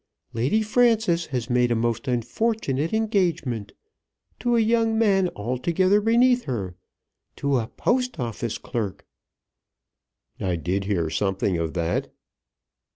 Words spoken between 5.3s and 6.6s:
altogether beneath